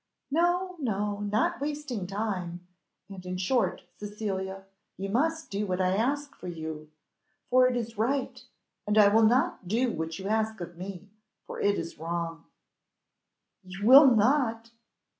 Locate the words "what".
5.67-5.79, 9.91-10.17